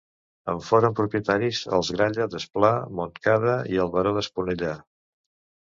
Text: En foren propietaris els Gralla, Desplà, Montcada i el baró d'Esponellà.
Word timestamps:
En 0.53 0.61
foren 0.69 0.95
propietaris 0.99 1.59
els 1.79 1.93
Gralla, 1.97 2.27
Desplà, 2.37 2.73
Montcada 3.01 3.57
i 3.77 3.83
el 3.87 3.95
baró 3.99 4.19
d'Esponellà. 4.19 4.75